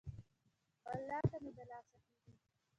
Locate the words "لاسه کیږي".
1.69-2.31